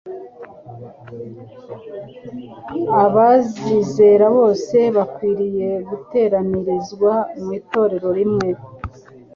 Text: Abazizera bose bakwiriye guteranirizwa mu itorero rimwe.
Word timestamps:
Abazizera 3.03 4.25
bose 4.37 4.77
bakwiriye 4.95 5.69
guteranirizwa 5.89 7.13
mu 7.41 7.49
itorero 7.59 8.09
rimwe. 8.19 8.49